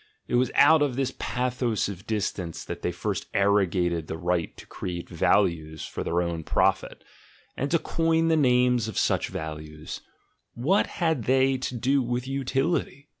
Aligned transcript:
It 0.27 0.33
was 0.33 0.49
out 0.55 0.81
of 0.81 0.95
this 0.95 1.13
pathos 1.19 1.87
of 1.87 2.07
distance 2.07 2.65
that 2.65 2.81
they 2.81 2.91
first 2.91 3.27
arrogated 3.35 4.07
the 4.07 4.17
right 4.17 4.57
to 4.57 4.65
create 4.65 5.07
values 5.07 5.85
for 5.85 6.03
their 6.03 6.23
own 6.23 6.41
profit, 6.43 7.03
and 7.55 7.69
to 7.69 7.77
coin 7.77 8.27
the 8.27 8.35
names 8.35 8.87
of 8.87 8.97
such 8.97 9.27
values: 9.27 10.01
what 10.55 10.87
had 10.87 11.25
they 11.25 11.55
to 11.59 11.75
do 11.77 12.01
with 12.01 12.27
utility? 12.27 13.09